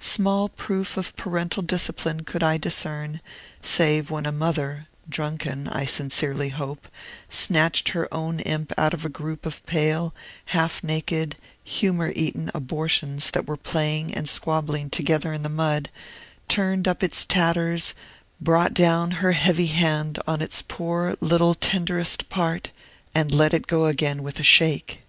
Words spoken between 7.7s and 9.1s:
her own imp out of a